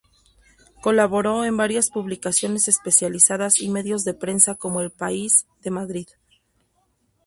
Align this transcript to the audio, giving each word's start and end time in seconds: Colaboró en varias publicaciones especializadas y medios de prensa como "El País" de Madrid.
Colaboró 0.81 1.45
en 1.45 1.57
varias 1.57 1.91
publicaciones 1.91 2.67
especializadas 2.67 3.61
y 3.61 3.69
medios 3.69 4.03
de 4.03 4.15
prensa 4.15 4.55
como 4.55 4.81
"El 4.81 4.89
País" 4.89 5.45
de 5.61 5.69
Madrid. 5.69 6.07